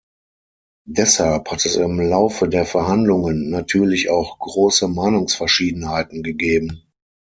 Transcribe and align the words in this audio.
Deshalb 0.89 1.51
hat 1.51 1.63
es 1.63 1.75
im 1.75 1.99
Laufe 1.99 2.49
der 2.49 2.65
Verhandlungen 2.65 3.51
natürlich 3.51 4.09
auch 4.09 4.39
große 4.39 4.87
Meinungsverschiedenheiten 4.87 6.23
gegeben. 6.23 6.81